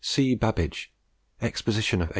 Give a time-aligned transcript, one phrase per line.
[0.39, 0.91] BABBAGE,
[1.41, 2.09] Exposition of 1851.